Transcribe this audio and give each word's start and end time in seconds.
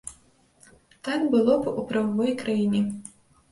Так 1.09 1.27
было 1.35 1.59
б 1.67 1.75
у 1.83 1.85
прававой 1.93 2.35
краіне. 2.43 2.81